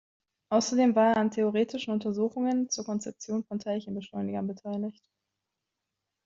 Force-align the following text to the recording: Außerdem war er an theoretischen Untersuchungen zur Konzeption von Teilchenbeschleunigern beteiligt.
Außerdem 0.49 0.95
war 0.95 1.11
er 1.11 1.17
an 1.17 1.29
theoretischen 1.29 1.93
Untersuchungen 1.93 2.71
zur 2.71 2.85
Konzeption 2.85 3.43
von 3.43 3.59
Teilchenbeschleunigern 3.59 4.47
beteiligt. 4.47 5.03